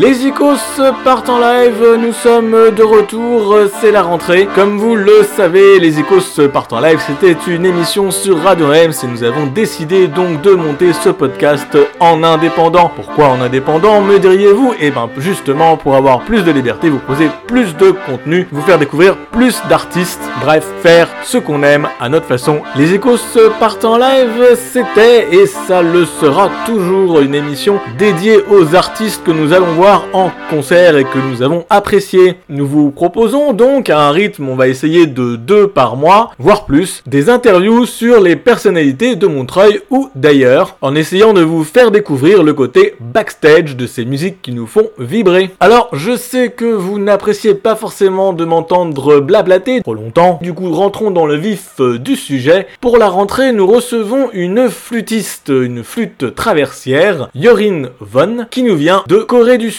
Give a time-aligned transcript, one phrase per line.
[0.00, 4.48] Les Icos partent en live, nous sommes de retour, c'est la rentrée.
[4.54, 9.02] Comme vous le savez, les Icos partent en live, c'était une émission sur Radio Reims
[9.02, 12.92] et nous avons décidé donc de monter ce podcast en indépendant.
[12.94, 14.74] Pourquoi en indépendant, me diriez-vous?
[14.78, 18.78] Eh ben justement pour avoir plus de liberté, vous poser plus de contenu, vous faire
[18.78, 22.60] découvrir plus d'artistes, bref, faire ce qu'on aime à notre façon.
[22.76, 28.76] Les Icos partent en live, c'était et ça le sera toujours une émission dédiée aux
[28.76, 32.34] artistes que nous allons voir en concert et que nous avons apprécié.
[32.48, 36.66] Nous vous proposons donc à un rythme, on va essayer de deux par mois, voire
[36.66, 41.90] plus, des interviews sur les personnalités de Montreuil ou d'ailleurs, en essayant de vous faire
[41.90, 45.50] découvrir le côté backstage de ces musiques qui nous font vibrer.
[45.60, 50.70] Alors, je sais que vous n'appréciez pas forcément de m'entendre blablater trop longtemps, du coup
[50.70, 52.66] rentrons dans le vif du sujet.
[52.80, 59.02] Pour la rentrée, nous recevons une flûtiste, une flûte traversière, Yorin Von, qui nous vient
[59.06, 59.77] de Corée du Sud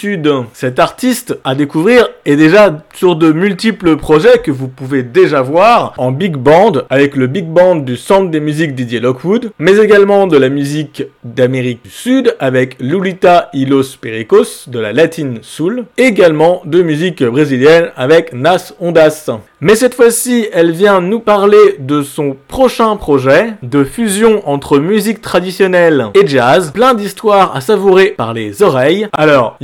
[0.53, 5.93] cet artiste à découvrir est déjà sur de multiples projets que vous pouvez déjà voir
[5.97, 10.27] en big band avec le big band du Centre des musiques Didier Lockwood, mais également
[10.27, 16.61] de la musique d'Amérique du Sud avec Lulita Hilos Pericos de la Latin Soul, également
[16.65, 19.29] de musique brésilienne avec Nas Ondas.
[19.61, 25.19] Mais cette fois-ci, elle vient nous parler de son prochain projet de fusion entre musique
[25.19, 29.09] traditionnelle et jazz, plein d'histoires à savourer par les oreilles.
[29.11, 29.57] Alors,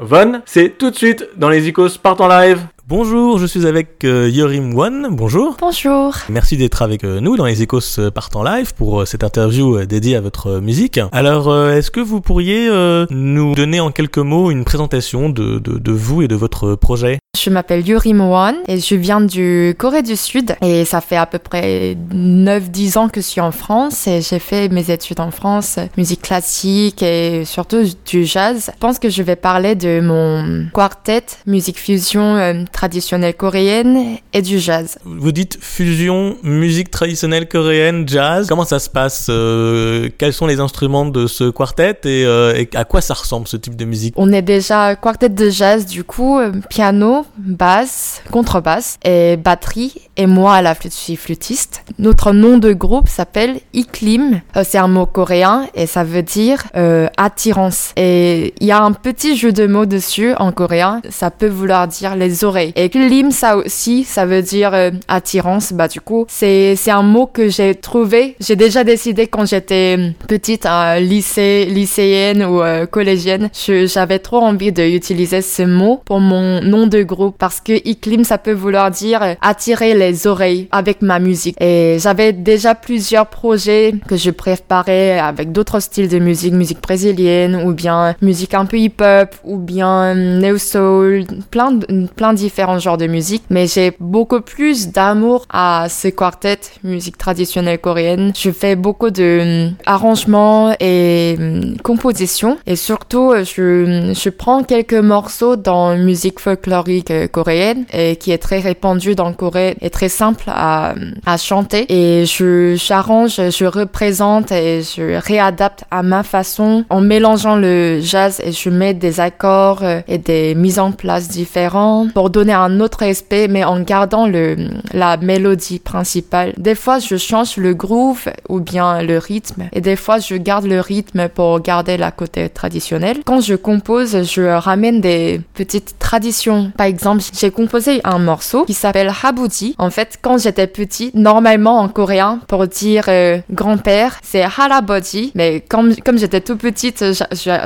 [0.00, 2.66] Von, c'est tout de suite dans les Icos partent en live.
[2.94, 5.08] Bonjour, je suis avec euh, Yorim One.
[5.12, 5.56] Bonjour.
[5.58, 6.14] Bonjour.
[6.28, 10.14] Merci d'être avec euh, nous dans les Ecos euh, partant live pour cette interview dédiée
[10.14, 11.00] à votre musique.
[11.10, 12.68] Alors, est-ce que vous pourriez
[13.08, 17.18] nous donner en quelques mots une présentation de, de, de vous et de votre projet?
[17.42, 21.24] Je m'appelle Yuri Mohan et je viens du Corée du Sud et ça fait à
[21.24, 25.30] peu près 9-10 ans que je suis en France et j'ai fait mes études en
[25.30, 28.70] France, musique classique et surtout du jazz.
[28.74, 34.42] Je pense que je vais parler de mon quartet, musique fusion euh, traditionnelle coréenne et
[34.42, 34.98] du jazz.
[35.04, 38.48] Vous dites fusion, musique traditionnelle coréenne, jazz.
[38.48, 42.68] Comment ça se passe euh, Quels sont les instruments de ce quartet et, euh, et,
[42.74, 44.14] à quoi ça ressemble ce type de musique?
[44.16, 46.40] On est déjà quartet de jazz du coup,
[46.70, 51.84] piano, basse, contrebasse et batterie et moi à la flûte, je suis flûtiste.
[51.98, 54.42] Notre nom de groupe s'appelle Iklim.
[54.56, 57.92] Euh, c'est un mot coréen et ça veut dire euh, attirance.
[57.96, 61.00] Et il y a un petit jeu de mots dessus en coréen.
[61.08, 62.71] Ça peut vouloir dire les oreilles.
[62.76, 65.72] Et Iklim, ça aussi, ça veut dire euh, attirance.
[65.72, 68.36] Bah du coup, c'est c'est un mot que j'ai trouvé.
[68.40, 73.50] J'ai déjà décidé quand j'étais petite, à lycée, lycéenne ou collégienne.
[73.66, 78.38] J'avais trop envie d'utiliser ce mot pour mon nom de groupe parce que Iklim, ça
[78.38, 81.56] peut vouloir dire attirer les oreilles avec ma musique.
[81.60, 87.56] Et j'avais déjà plusieurs projets que je préparais avec d'autres styles de musique, musique brésilienne
[87.64, 91.78] ou bien musique un peu hip-hop ou bien neo soul, plein
[92.16, 93.44] plein différents genres de musique.
[93.50, 98.32] Mais j'ai beaucoup plus d'amour à ce quartet musique traditionnelle coréenne.
[98.36, 104.94] Je fais beaucoup de hum, arrangements et hum, compositions et surtout je, je prends quelques
[104.94, 109.90] morceaux dans musique folklorique euh, coréenne et qui est très répandue dans le Corée et
[109.90, 110.94] très simple à,
[111.26, 111.86] à chanter.
[111.88, 118.40] Et je j'arrange, je représente et je réadapte à ma façon en mélangeant le jazz
[118.44, 122.80] et je mets des accords euh, et des mises en place différents pour donner un
[122.80, 124.56] autre aspect mais en gardant le
[124.92, 126.54] la mélodie principale.
[126.56, 130.66] Des fois je change le groove ou bien le rythme et des fois je garde
[130.66, 133.18] le rythme pour garder la côté traditionnelle.
[133.24, 136.72] Quand je compose, je ramène des petites traditions.
[136.76, 139.74] Par exemple, j'ai composé un morceau qui s'appelle Habuji.
[139.78, 145.32] En fait, quand j'étais petit, normalement en coréen, pour dire euh, grand-père, c'est Haraboji.
[145.34, 147.04] Mais comme, comme j'étais tout petite,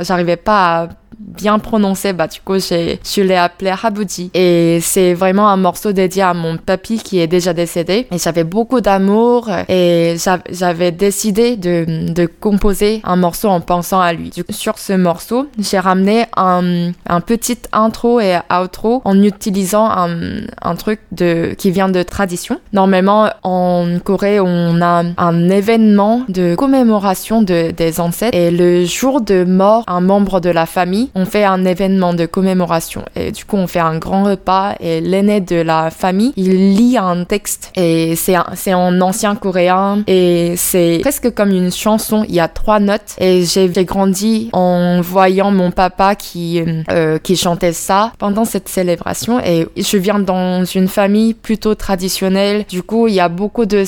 [0.01, 0.87] j'arrivais pas à
[1.19, 4.31] bien prononcé, bah du coup je l'ai appelé Habuji.
[4.33, 8.07] Et c'est vraiment un morceau dédié à mon papy qui est déjà décédé.
[8.11, 10.15] Et j'avais beaucoup d'amour et
[10.51, 14.31] j'avais décidé de, de composer un morceau en pensant à lui.
[14.49, 20.75] Sur ce morceau, j'ai ramené un, un petit intro et outro en utilisant un, un
[20.75, 22.59] truc de, qui vient de tradition.
[22.73, 29.21] Normalement, en Corée, on a un événement de commémoration de, des ancêtres et le jour
[29.21, 33.03] de mort, un membre de la famille on fait un événement de commémoration.
[33.15, 36.97] Et du coup on fait un grand repas et l'aîné de la famille il lit
[36.97, 37.71] un texte.
[37.75, 42.23] Et c'est c'est en ancien coréen et c'est presque comme une chanson.
[42.27, 43.15] Il y a trois notes.
[43.19, 49.39] Et j'ai grandi en voyant mon papa qui euh, qui chantait ça pendant cette célébration.
[49.39, 52.65] Et je viens dans une famille plutôt traditionnelle.
[52.69, 53.83] Du coup il y a beaucoup de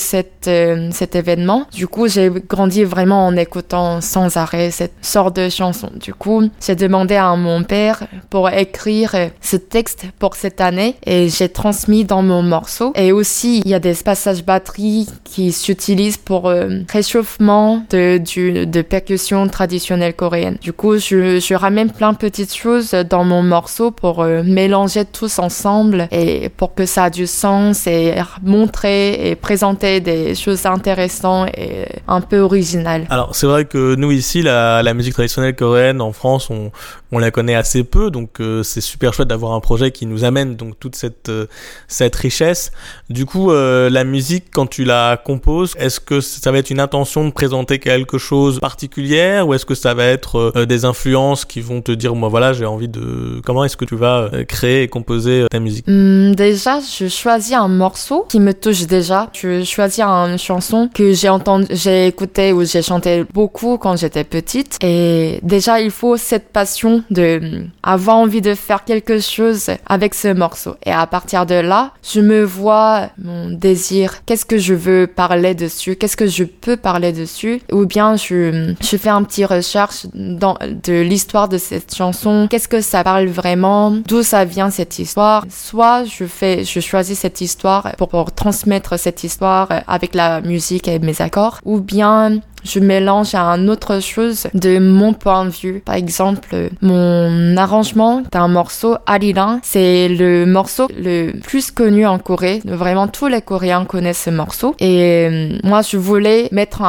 [0.48, 1.66] euh, cet événement.
[1.72, 5.90] Du coup j'ai grandi vraiment en écoutant sans arrêt cette sorte de chanson.
[6.00, 10.96] Du coup j'ai demandé demandé à mon père pour écrire ce texte pour cette année
[11.06, 12.94] et j'ai transmis dans mon morceau.
[12.96, 18.66] Et aussi, il y a des passages batterie qui s'utilisent pour euh, réchauffement de, du,
[18.66, 20.58] de percussion traditionnelle coréenne.
[20.62, 25.06] Du coup, je, je ramène plein de petites choses dans mon morceau pour euh, mélanger
[25.06, 30.66] tous ensemble et pour que ça a du sens et montrer et présenter des choses
[30.66, 33.06] intéressantes et un peu originales.
[33.10, 36.72] Alors, c'est vrai que nous ici, la, la musique traditionnelle coréenne en France, on,
[37.12, 40.24] on la connaît assez peu, donc euh, c'est super chouette d'avoir un projet qui nous
[40.24, 41.48] amène donc toute cette euh,
[41.88, 42.72] cette richesse.
[43.10, 46.80] Du coup, euh, la musique quand tu la composes, est-ce que ça va être une
[46.80, 51.62] intention de présenter quelque chose particulière ou est-ce que ça va être des influences qui
[51.62, 54.88] vont te dire moi voilà j'ai envie de comment est-ce que tu vas créer et
[54.88, 55.86] composer ta musique?
[55.88, 59.30] Hmm, Déjà, je choisis un morceau qui me touche déjà.
[59.34, 64.24] Je choisis une chanson que j'ai entendu, j'ai écouté ou j'ai chanté beaucoup quand j'étais
[64.24, 70.14] petite et déjà il faut cette passion de avoir envie de faire quelque chose avec
[70.14, 70.76] ce morceau.
[70.86, 75.56] Et à partir de là, je me vois mon désir, qu'est-ce que je veux parler
[75.56, 80.06] dessus, qu'est-ce que je peux parler dessus, ou bien je, je fais un petit recherche
[80.14, 85.00] dans, de l'histoire de cette chanson, qu'est-ce que ça parle vraiment, d'où ça vient cette
[85.00, 85.46] histoire?
[85.50, 90.88] Soit je fais, je choisis cette histoire pour, pour transmettre cette histoire avec la musique
[90.88, 95.50] et mes accords, ou bien je mélange à un autre chose de mon point de
[95.50, 95.82] vue.
[95.86, 102.62] Par exemple, mon arrangement d'un morceau Alilan, c'est le morceau le plus connu en Corée.
[102.66, 104.76] Vraiment, tous les Coréens connaissent ce morceau.
[104.80, 106.82] Et euh, moi, je voulais mettre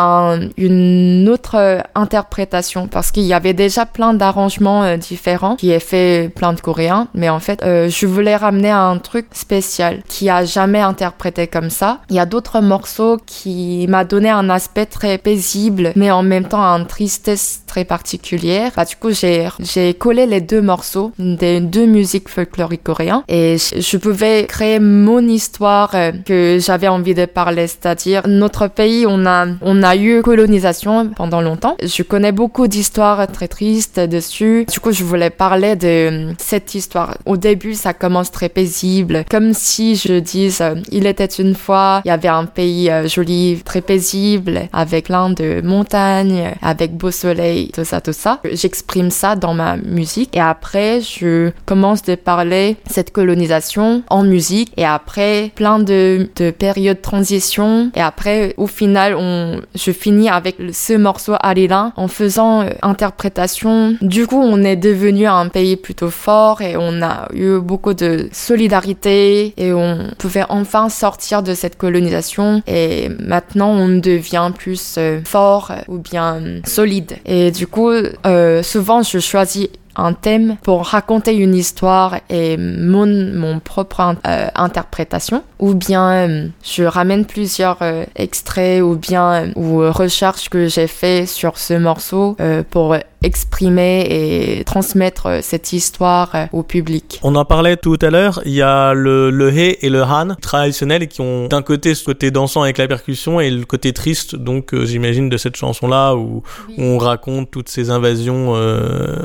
[0.56, 6.30] une autre interprétation parce qu'il y avait déjà plein d'arrangements euh, différents qui est fait
[6.34, 7.08] plein de Coréens.
[7.14, 11.70] Mais en fait, euh, je voulais ramener un truc spécial qui a jamais interprété comme
[11.70, 12.00] ça.
[12.10, 15.59] Il y a d'autres morceaux qui m'a donné un aspect très paisible
[15.96, 18.72] mais en même temps une tristesse très particulière.
[18.76, 23.96] Bah, du coup, j'ai, collé les deux morceaux des deux musiques folkloriques coréennes et je,
[23.96, 27.66] pouvais créer mon histoire euh, que j'avais envie de parler.
[27.66, 31.76] C'est-à-dire, notre pays, on a, eu colonisation pendant longtemps.
[31.82, 34.64] Je connais beaucoup d'histoires très tristes dessus.
[34.70, 37.16] Du coup, je voulais parler de cette histoire.
[37.26, 42.00] Au début, ça commence très paisible, comme si je dise, euh, il était une fois,
[42.04, 47.10] il y avait un pays euh, joli, très paisible, avec plein de montagne, avec beau
[47.10, 48.40] soleil, tout ça, tout ça.
[48.52, 54.72] J'exprime ça dans ma musique et après je commence de parler cette colonisation en musique
[54.76, 60.28] et après plein de, de périodes de transition et après au final on, je finis
[60.28, 63.96] avec ce morceau Alila en faisant euh, interprétation.
[64.00, 68.28] Du coup on est devenu un pays plutôt fort et on a eu beaucoup de
[68.32, 75.20] solidarité et on pouvait enfin sortir de cette colonisation et maintenant on devient plus euh,
[75.40, 77.16] fort ou bien solide.
[77.24, 83.06] Et du coup, euh, souvent, je choisis un thème pour raconter une histoire et mon,
[83.06, 87.78] mon propre euh, interprétation ou bien euh, je ramène plusieurs
[88.14, 92.36] extraits ou bien ou recherches que j'ai fait sur ce morceau
[92.70, 97.20] pour exprimer et transmettre euh, cette histoire euh, au public.
[97.22, 100.36] On en parlait tout à l'heure, il y a le, le He et le Han
[100.40, 104.36] traditionnels qui ont d'un côté ce côté dansant avec la percussion et le côté triste,
[104.36, 106.42] donc euh, j'imagine de cette chanson-là où,
[106.78, 108.52] on raconte toutes ces invasions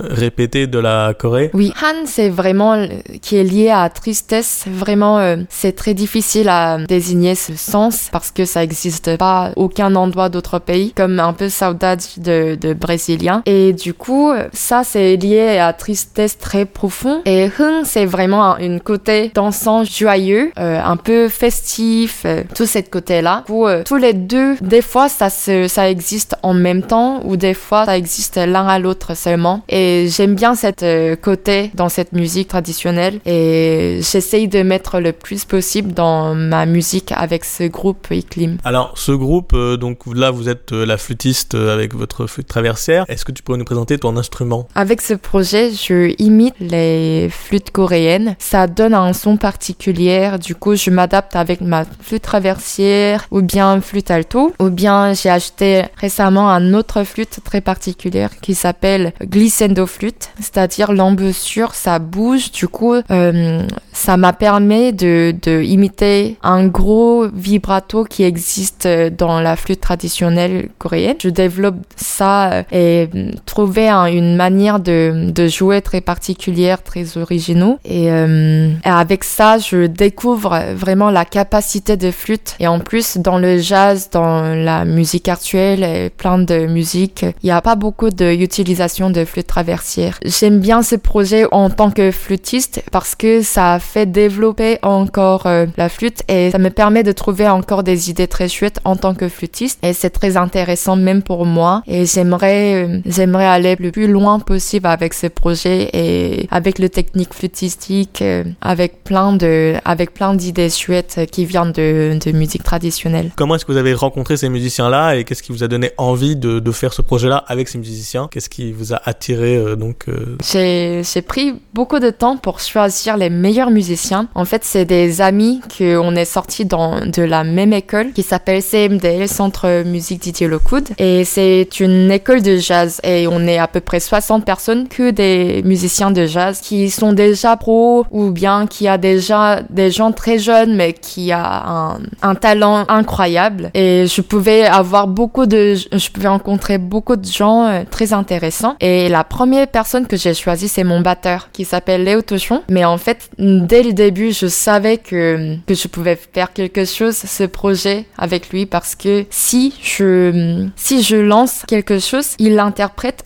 [0.10, 1.52] répétées de la Corée.
[1.54, 2.88] Oui, Han c'est vraiment
[3.22, 8.46] qui est lié à tristesse, vraiment c'est très difficile à désigner ce sens parce que
[8.46, 13.42] ça n'existe pas aucun endroit d'autre pays, comme un peu saudade de, de brésilien.
[13.46, 17.22] Et du coup, ça, c'est lié à tristesse très profonde.
[17.26, 22.80] Et Hung, c'est vraiment un côté dansant, joyeux, euh, un peu festif, euh, tout ce
[22.80, 23.44] côté-là.
[23.46, 27.38] Du coup, euh, tous les deux, des fois, ça, ça existe en même temps ou
[27.38, 29.64] des fois, ça existe l'un à l'autre seulement.
[29.70, 30.86] Et j'aime bien cette
[31.22, 37.12] côté dans cette musique traditionnelle et j'essaye de mettre le plus possible dans ma musique
[37.12, 38.58] avec ce groupe Eclim.
[38.64, 43.06] Alors, ce groupe, donc là, vous êtes la flûtiste avec votre flûte traversière.
[43.08, 47.72] Est-ce que tu pourrais nous présenter ton instrument Avec ce projet, je imite les flûtes
[47.72, 48.36] coréennes.
[48.40, 50.32] Ça donne un son particulier.
[50.42, 54.54] Du coup, je m'adapte avec ma flûte traversière ou bien flûte alto.
[54.60, 60.30] Ou bien j'ai acheté récemment un autre flûte très particulière qui s'appelle glissando flûte.
[60.40, 62.52] C'est-à-dire l'embouchure, ça bouge.
[62.52, 69.40] Du coup, euh, ça m'a permis de, de imiter un gros vibrato qui existe dans
[69.42, 71.18] la flûte traditionnelle coréenne.
[71.22, 73.10] Je développe ça et
[73.46, 77.80] trop trouvé une manière de, de, jouer très particulière, très originaux.
[77.84, 82.56] Et, euh, et, avec ça, je découvre vraiment la capacité de flûte.
[82.60, 87.48] Et en plus, dans le jazz, dans la musique actuelle et plein de musique, il
[87.48, 90.20] n'y a pas beaucoup d'utilisation de flûte traversière.
[90.24, 95.66] J'aime bien ce projet en tant que flûtiste parce que ça fait développer encore euh,
[95.76, 99.16] la flûte et ça me permet de trouver encore des idées très chouettes en tant
[99.16, 99.80] que flûtiste.
[99.82, 101.82] Et c'est très intéressant même pour moi.
[101.88, 106.90] Et j'aimerais, euh, j'aimerais aller le plus loin possible avec ce projet et avec le
[106.90, 112.64] technique flûtistique, euh, avec plein de, avec plein d'idées chouettes qui viennent de, de musique
[112.64, 113.32] traditionnelle.
[113.36, 116.36] Comment est-ce que vous avez rencontré ces musiciens-là et qu'est-ce qui vous a donné envie
[116.36, 118.28] de, de faire ce projet-là avec ces musiciens?
[118.32, 120.06] Qu'est-ce qui vous a attiré euh, donc
[120.52, 124.28] J'ai, j'ai pris beaucoup de temps pour choisir les meilleurs musiciens.
[124.36, 128.62] En fait, c'est des amis qu'on est sortis dans de la même école qui s'appelle
[128.62, 130.90] CMD, Centre Musique Didier Lockwood.
[130.98, 133.28] Et c'est une école de jazz et
[133.60, 138.32] à peu près 60 personnes que des musiciens de jazz qui sont déjà pros ou
[138.32, 143.72] bien qui a déjà des gens très jeunes mais qui a un, talent incroyable.
[143.74, 148.76] Et je pouvais avoir beaucoup de, je pouvais rencontrer beaucoup de gens euh, très intéressants.
[148.82, 152.62] Et la première personne que j'ai choisie, c'est mon batteur qui s'appelle Léo Tochon.
[152.70, 157.16] Mais en fait, dès le début, je savais que, que je pouvais faire quelque chose,
[157.16, 163.24] ce projet avec lui parce que si je, si je lance quelque chose, il interprète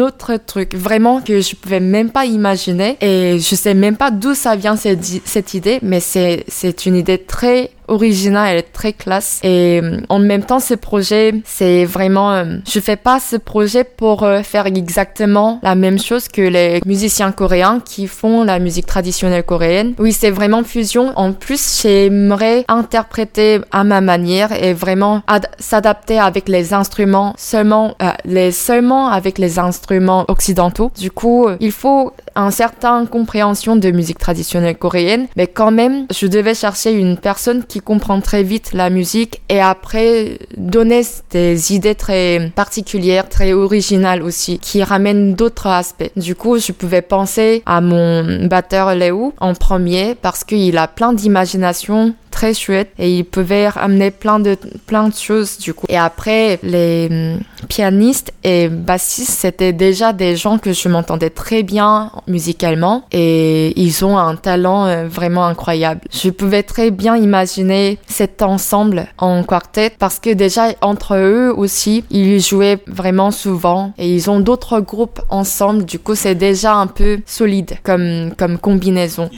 [0.00, 2.96] autre truc, vraiment que je pouvais même pas imaginer.
[3.00, 7.18] Et je sais même pas d'où ça vient cette, cette idée, mais c'est une idée
[7.18, 9.40] très original, elle est très classe.
[9.42, 13.84] Et euh, en même temps, ce projet, c'est vraiment, euh, je fais pas ce projet
[13.84, 18.86] pour euh, faire exactement la même chose que les musiciens coréens qui font la musique
[18.86, 19.94] traditionnelle coréenne.
[19.98, 21.12] Oui, c'est vraiment fusion.
[21.16, 25.22] En plus, j'aimerais interpréter à ma manière et vraiment
[25.58, 30.90] s'adapter avec les instruments seulement, les seulement avec les instruments occidentaux.
[30.98, 36.26] Du coup, il faut un certain compréhension de musique traditionnelle coréenne, mais quand même, je
[36.26, 41.94] devais chercher une personne qui comprend très vite la musique et après donner des idées
[41.94, 46.10] très particulières, très originales aussi, qui ramènent d'autres aspects.
[46.16, 51.12] Du coup, je pouvais penser à mon batteur Léo en premier parce qu'il a plein
[51.12, 55.86] d'imagination très chouette et il pouvait amener plein de plein de choses du coup.
[55.88, 61.62] Et après les hum, pianistes et bassistes, c'était déjà des gens que je m'entendais très
[61.62, 66.02] bien musicalement et ils ont un talent euh, vraiment incroyable.
[66.12, 72.04] Je pouvais très bien imaginer cet ensemble en quartet parce que déjà entre eux aussi,
[72.10, 75.86] ils jouaient vraiment souvent et ils ont d'autres groupes ensemble.
[75.86, 79.30] Du coup, c'est déjà un peu solide comme comme combinaison.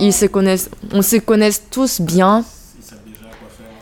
[0.00, 2.44] Ils se connaissent, on se connaît tous bien.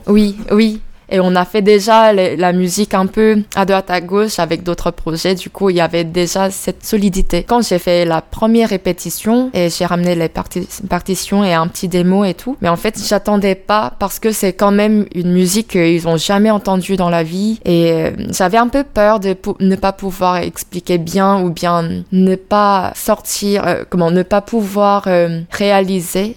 [0.07, 0.80] Oui, oui.
[1.11, 4.90] Et on a fait déjà la musique un peu à droite à gauche avec d'autres
[4.90, 5.35] projets.
[5.35, 7.45] Du coup, il y avait déjà cette solidité.
[7.47, 12.25] Quand j'ai fait la première répétition et j'ai ramené les partitions et un petit démo
[12.25, 16.07] et tout, mais en fait, j'attendais pas parce que c'est quand même une musique qu'ils
[16.09, 19.93] ont jamais entendue dans la vie et euh, j'avais un peu peur de ne pas
[19.93, 26.37] pouvoir expliquer bien ou bien ne pas sortir, euh, comment ne pas pouvoir euh, réaliser,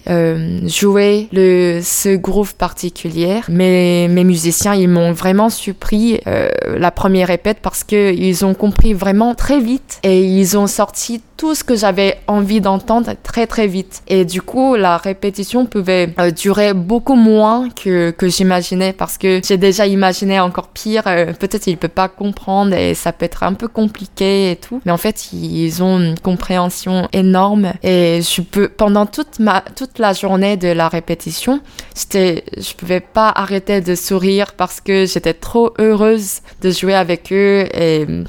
[0.66, 3.40] jouer le ce groove particulier.
[3.48, 8.54] Mais mes musiciens ils m'ont vraiment surpris euh, la première répète parce que ils ont
[8.54, 13.46] compris vraiment très vite et ils ont sorti tout ce que j'avais envie d'entendre très
[13.46, 14.02] très vite.
[14.08, 19.40] Et du coup, la répétition pouvait euh, durer beaucoup moins que, que j'imaginais parce que
[19.44, 21.02] j'ai déjà imaginé encore pire.
[21.06, 24.80] Euh, peut-être il peut pas comprendre et ça peut être un peu compliqué et tout.
[24.84, 29.98] Mais en fait, ils ont une compréhension énorme et je peux, pendant toute ma, toute
[29.98, 31.60] la journée de la répétition,
[31.96, 37.32] j'étais, je pouvais pas arrêter de sourire parce que j'étais trop heureuse de jouer avec
[37.32, 38.24] eux et euh,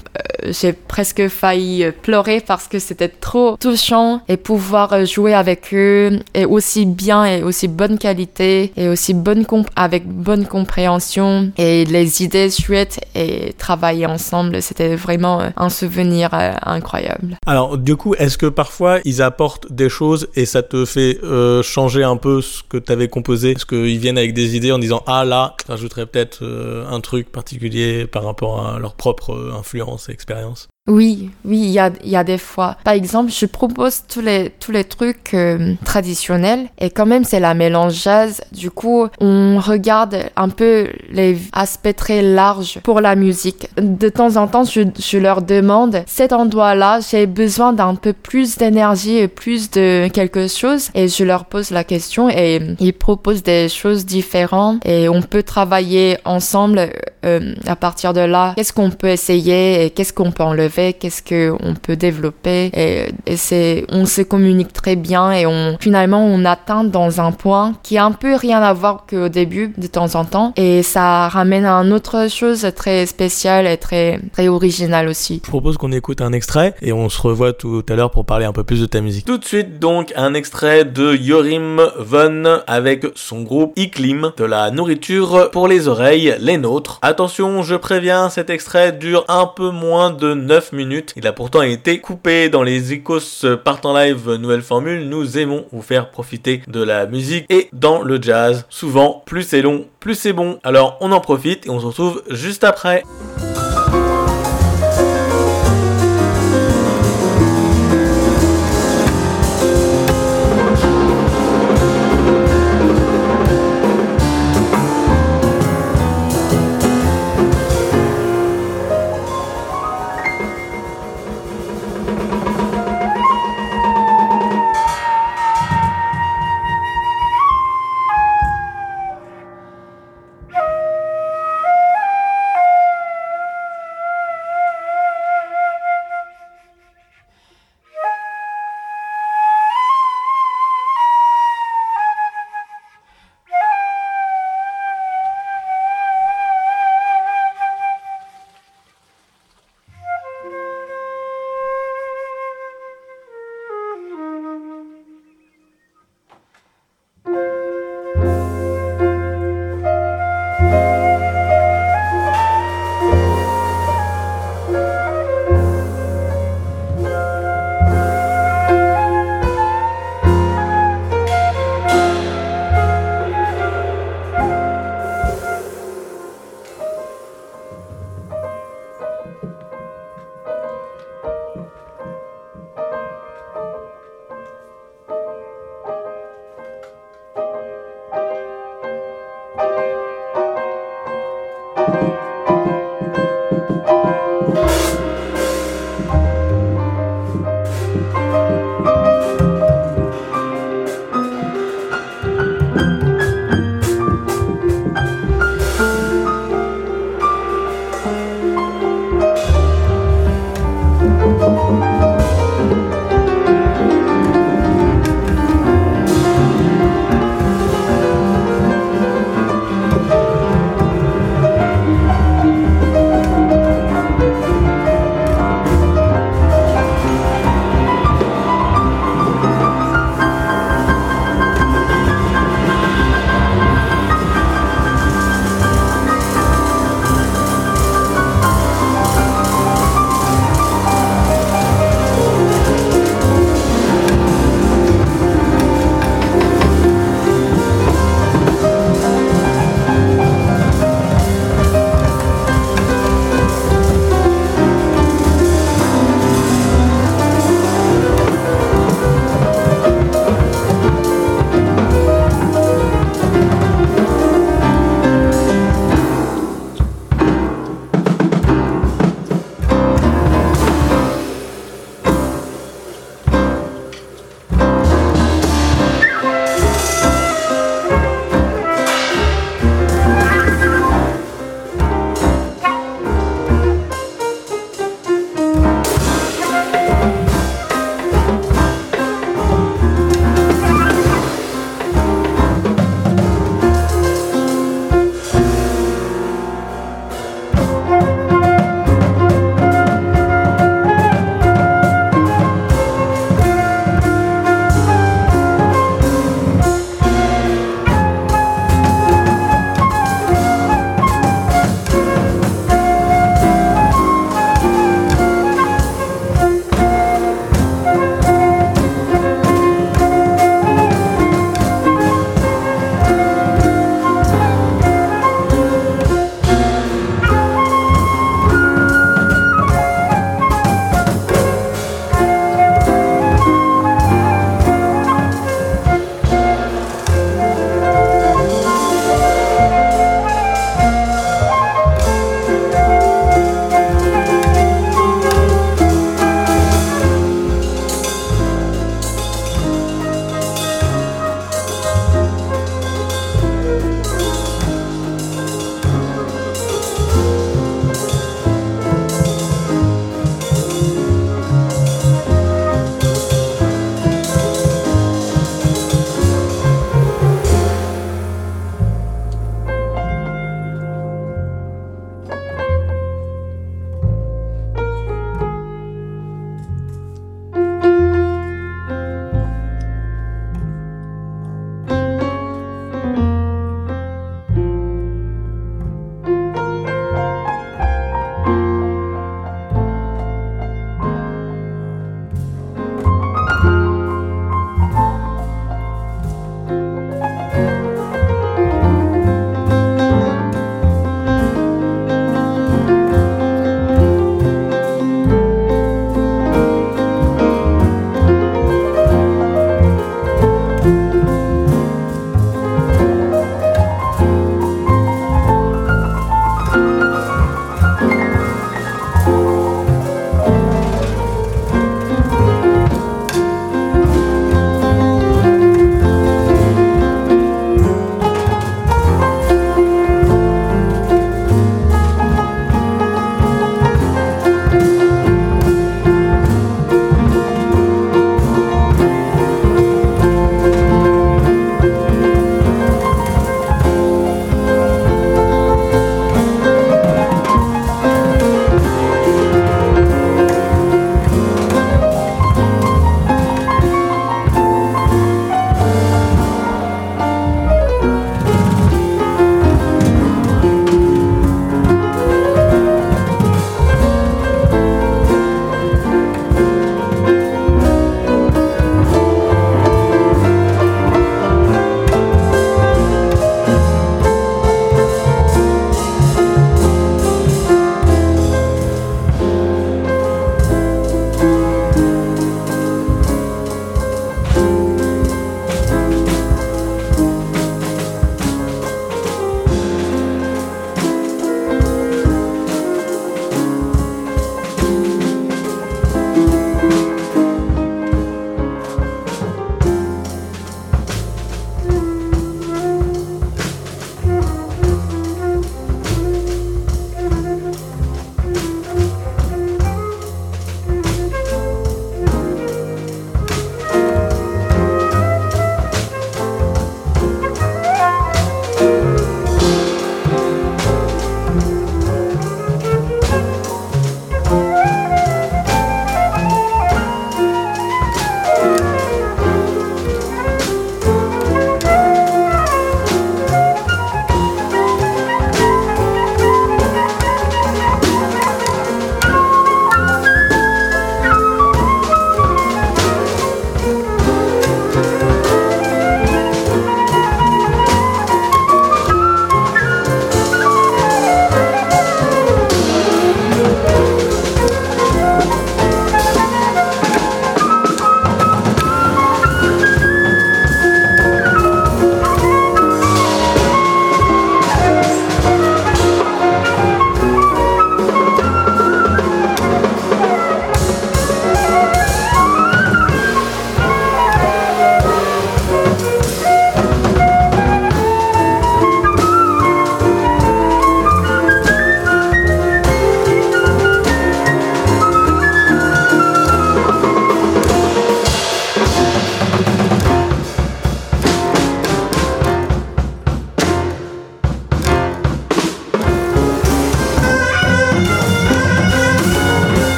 [0.50, 6.46] j'ai presque failli pleurer parce que c'était trop touchant et pouvoir jouer avec eux et
[6.46, 11.52] aussi bien et aussi bonne qualité et aussi bonne avec bonne compréhension.
[11.58, 17.38] Et les idées chouettes et travailler ensemble, c'était vraiment un souvenir euh, incroyable.
[17.46, 21.62] Alors du coup, est-ce que parfois ils apportent des choses et ça te fait euh,
[21.64, 23.52] changer un peu ce que tu avais composé?
[23.52, 27.32] Est-ce qu'ils viennent avec des idées en disant ah là, j'ajouterais peut-être euh, un truc
[27.32, 30.68] particulier par rapport à leur propre influence et expérience?
[30.88, 32.78] Oui, oui, il y a, y a des fois.
[32.84, 37.40] Par exemple, je propose tous les, tous les trucs euh, traditionnels et quand même c'est
[37.40, 38.42] la mélange jazz.
[38.52, 43.68] Du coup, on regarde un peu les aspects très larges pour la musique.
[43.78, 48.56] De temps en temps, je, je leur demande cet endroit-là, j'ai besoin d'un peu plus
[48.58, 53.42] d'énergie et plus de quelque chose et je leur pose la question et ils proposent
[53.42, 56.92] des choses différentes et on peut travailler ensemble
[57.26, 61.22] euh, à partir de là, qu'est-ce qu'on peut essayer et qu'est-ce qu'on peut enlever, qu'est-ce
[61.22, 62.72] qu'on peut développer?
[62.74, 67.32] Et, et c'est, on se communique très bien et on, finalement, on atteint dans un
[67.32, 70.54] point qui a un peu rien à voir qu'au début, de temps en temps.
[70.56, 75.42] Et ça ramène à une autre chose très spéciale et très, très originale aussi.
[75.44, 78.46] Je propose qu'on écoute un extrait et on se revoit tout à l'heure pour parler
[78.46, 79.26] un peu plus de ta musique.
[79.26, 84.72] Tout de suite, donc, un extrait de Yorim Von avec son groupe Iclim de la
[84.72, 87.00] nourriture pour les oreilles, les nôtres.
[87.02, 91.14] Attention, je préviens, cet extrait dure un peu moins de 9 minutes.
[91.16, 95.08] Il a pourtant été coupé dans les Ecos partant live nouvelle formule.
[95.08, 98.66] Nous aimons vous faire profiter de la musique et dans le jazz.
[98.70, 100.60] Souvent, plus c'est long, plus c'est bon.
[100.64, 103.04] Alors on en profite et on se retrouve juste après.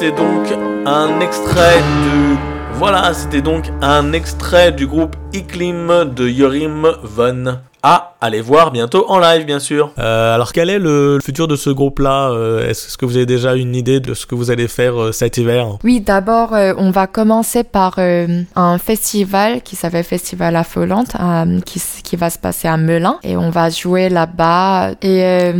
[0.00, 0.46] C'était donc
[0.86, 2.38] un extrait du...
[2.78, 9.06] Voilà, c'était donc un extrait du groupe Iklim de Yorim Von à aller voir bientôt
[9.08, 9.92] en live, bien sûr.
[9.98, 13.54] Euh, alors, quel est le futur de ce groupe-là euh, Est-ce que vous avez déjà
[13.54, 15.78] une idée de ce que vous allez faire euh, cet hiver?
[15.84, 21.16] Oui, d'abord, on va commencer par un festival qui s'appelle Festival Affolante,
[21.64, 24.92] qui, qui va se passer à Melun, et on va jouer là-bas.
[25.02, 25.52] Et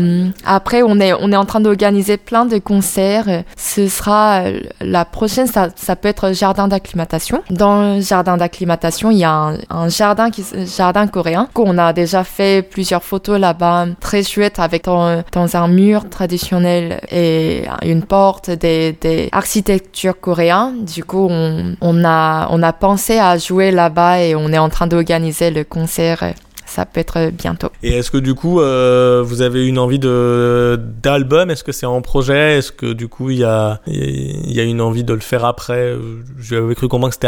[0.44, 3.44] après, on est, on est en train d'organiser plein de concerts.
[3.56, 4.44] Ce sera
[4.80, 7.42] la prochaine, ça, ça peut être jardin d'acclimatation.
[7.50, 10.44] Dans le jardin d'acclimatation, il y a un, un jardin, qui,
[10.76, 15.68] jardin coréen qu'on a déjà déjà fait plusieurs photos là-bas, très chouettes, avec dans, un
[15.68, 20.84] mur traditionnel et une porte des, architectures coréennes.
[20.84, 25.64] Du coup, on, a, pensé à jouer là-bas et on est en train d'organiser le
[25.64, 26.34] concert
[26.66, 27.66] ça peut être bientôt.
[27.82, 31.50] Et est-ce que du coup, euh, vous avez une envie d'album?
[31.50, 32.58] Est-ce que c'est en projet?
[32.58, 35.96] Est-ce que du coup, il y a, y a une envie de le faire après?
[36.38, 37.26] J'avais cru comprendre que c'était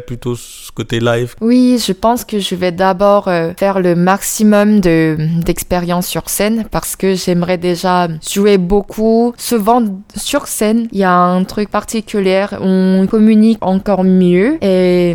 [0.00, 4.80] plutôt ce côté live Oui, je pense que je vais d'abord euh, faire le maximum
[4.80, 9.34] de d'expérience sur scène parce que j'aimerais déjà jouer beaucoup.
[9.36, 9.82] Souvent
[10.16, 15.14] sur scène, il y a un truc particulier, on communique encore mieux et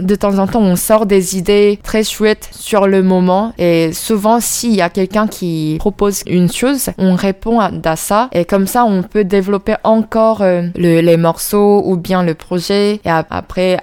[0.00, 4.40] de temps en temps on sort des idées très chouettes sur le moment et souvent
[4.40, 8.84] s'il y a quelqu'un qui propose une chose, on répond à, ça et comme ça
[8.84, 13.78] on peut développer encore euh, les morceaux ou bien le projet et après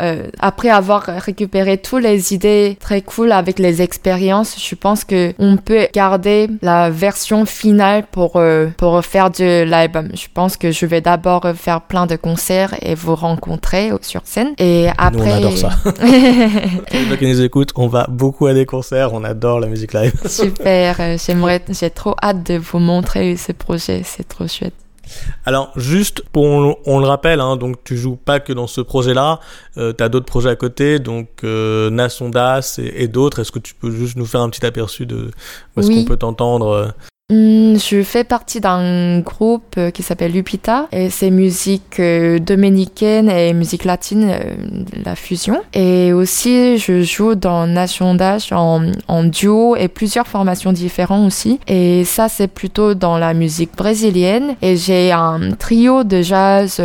[0.00, 5.32] euh, après avoir récupéré toutes les idées très cool avec les expériences, je pense que
[5.38, 10.08] on peut garder la version finale pour euh, pour faire de l'album.
[10.14, 14.54] Je pense que je vais d'abord faire plein de concerts et vous rencontrer sur scène.
[14.58, 15.70] Et après, on adore ça.
[17.08, 20.14] Ceux qui nous écoutent, on va beaucoup à des concerts, on adore la musique live.
[20.26, 24.83] Super, euh, j'aimerais, j'ai trop hâte de vous montrer ce projet, c'est trop chouette.
[25.44, 29.40] Alors juste pour on, le rappelle, hein, donc tu joues pas que dans ce projet-là,
[29.76, 33.40] euh, tu as d'autres projets à côté, donc euh, Nasondas et, d'autres.
[33.40, 35.30] Est-ce que tu peux juste nous faire un petit aperçu de
[35.76, 36.88] où est-ce qu'on peut t'entendre euh
[37.78, 43.52] je fais partie d'un groupe euh, qui s'appelle Lupita et c'est musique euh, dominicaine et
[43.52, 44.54] musique latine, euh,
[45.04, 45.60] la fusion.
[45.72, 51.60] Et aussi, je joue dans Nation Dash en, en, duo et plusieurs formations différentes aussi.
[51.66, 54.56] Et ça, c'est plutôt dans la musique brésilienne.
[54.62, 56.80] Et j'ai un trio de jazz,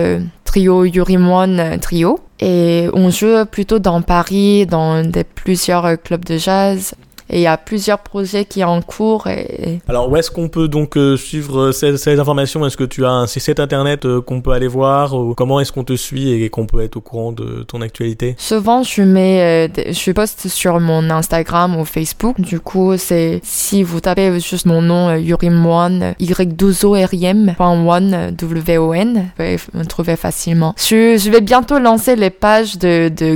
[0.45, 2.19] trio Yurimon Trio.
[2.41, 6.95] Et on joue plutôt dans Paris, dans des, plusieurs clubs de jazz
[7.29, 9.27] et il y a plusieurs projets qui sont en cours.
[9.27, 9.79] Et...
[9.87, 12.65] Alors où est-ce qu'on peut donc euh, suivre euh, ces, informations?
[12.65, 15.83] Est-ce que tu as un site internet euh, qu'on peut aller voir Comment est-ce qu'on
[15.83, 18.35] te suit et qu'on peut être au courant de ton actualité?
[18.37, 22.41] Souvent je mets, je poste sur mon Instagram ou Facebook.
[22.41, 27.25] Du coup c'est si vous tapez juste mon nom Yurim1 y 2 o r i
[27.25, 30.73] m one w o n vous pouvez me trouver facilement.
[30.77, 33.35] Je, je vais bientôt lancer les pages de, de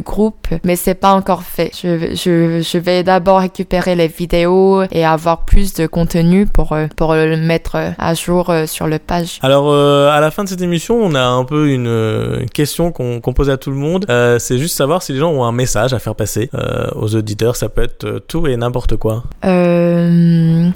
[0.63, 1.71] mais c'est pas encore fait.
[1.81, 6.87] Je, je, je vais d'abord récupérer les vidéos et avoir plus de contenu pour, euh,
[6.95, 9.39] pour le mettre à jour euh, sur le page.
[9.41, 13.19] Alors, euh, à la fin de cette émission, on a un peu une, question qu'on
[13.21, 14.05] pose à tout le monde.
[14.39, 16.49] c'est juste savoir si les gens ont un message à faire passer
[16.95, 17.55] aux auditeurs.
[17.55, 19.23] Ça peut être tout et n'importe quoi.
[19.45, 20.69] Euh...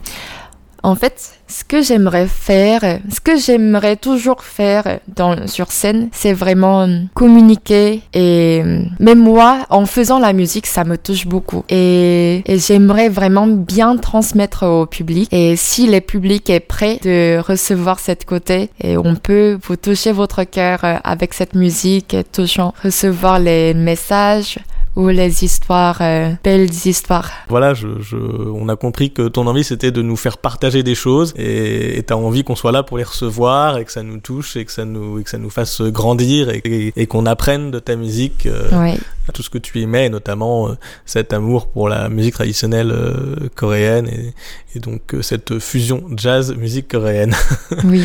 [0.88, 6.32] En fait, ce que j'aimerais faire, ce que j'aimerais toujours faire dans, sur scène, c'est
[6.32, 11.66] vraiment euh, communiquer et euh, même moi, en faisant la musique, ça me touche beaucoup.
[11.68, 15.28] Et, j'aimerais vraiment bien transmettre au public.
[15.34, 20.14] Et si le public est prêt de recevoir cette côté et on peut vous toucher
[20.14, 24.58] votre cœur euh, avec cette musique, touchant, recevoir les messages,
[24.98, 27.30] ou les histoires, euh, belles histoires.
[27.50, 30.96] Voilà, je, je, on a compris que ton envie c'était de nous faire partager des
[30.96, 34.18] choses et tu as envie qu'on soit là pour les recevoir et que ça nous
[34.18, 37.70] touche et que ça nous, et que ça nous fasse grandir et, et, qu'on apprenne
[37.70, 38.96] de ta musique euh,
[39.34, 43.50] tout ce que tu aimais, et notamment euh, cet amour pour la musique traditionnelle euh,
[43.56, 44.34] coréenne et,
[44.76, 47.36] et donc cette fusion jazz-musique coréenne.
[47.84, 48.04] Oui.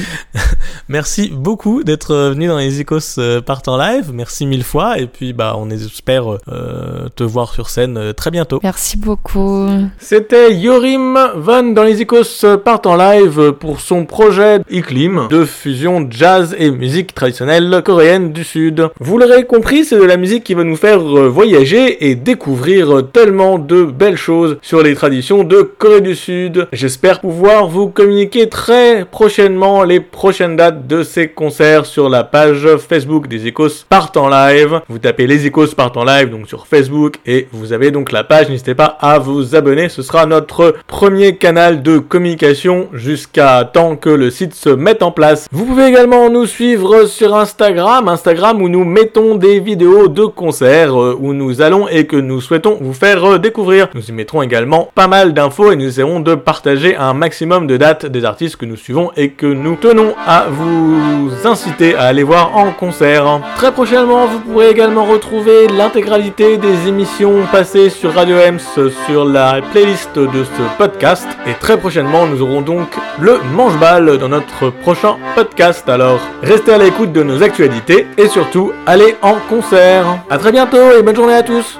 [0.88, 4.10] Merci beaucoup d'être venu dans les Icos part en live.
[4.12, 6.81] Merci mille fois et puis bah on espère euh,
[7.14, 8.60] te voir sur scène euh, très bientôt.
[8.62, 9.68] Merci beaucoup.
[9.98, 16.06] C'était Yorim Van dans les Icos part en live pour son projet Iklim de fusion
[16.10, 18.88] jazz et musique traditionnelle coréenne du Sud.
[19.00, 23.02] Vous l'aurez compris, c'est de la musique qui va nous faire euh, voyager et découvrir
[23.12, 26.68] tellement de belles choses sur les traditions de Corée du Sud.
[26.72, 32.66] J'espère pouvoir vous communiquer très prochainement les prochaines dates de ces concerts sur la page
[32.76, 34.80] Facebook des Icos part en live.
[34.88, 38.24] Vous tapez les Icos part en live donc sur Facebook et vous avez donc la
[38.24, 38.48] page.
[38.48, 39.90] N'hésitez pas à vous abonner.
[39.90, 45.10] Ce sera notre premier canal de communication jusqu'à temps que le site se mette en
[45.10, 45.48] place.
[45.52, 50.98] Vous pouvez également nous suivre sur Instagram, Instagram où nous mettons des vidéos de concerts
[50.98, 53.88] euh, où nous allons et que nous souhaitons vous faire euh, découvrir.
[53.94, 57.76] Nous y mettrons également pas mal d'infos et nous essaierons de partager un maximum de
[57.76, 62.22] dates des artistes que nous suivons et que nous tenons à vous inciter à aller
[62.22, 63.40] voir en concert.
[63.56, 68.60] Très prochainement, vous pourrez également retrouver l'intégralité des émissions passées sur Radio Ems
[69.06, 71.26] sur la playlist de ce podcast.
[71.46, 72.88] Et très prochainement, nous aurons donc
[73.20, 75.88] le manche-balle dans notre prochain podcast.
[75.88, 80.04] Alors, restez à l'écoute de nos actualités et surtout, allez en concert.
[80.30, 81.78] A très bientôt et bonne journée à tous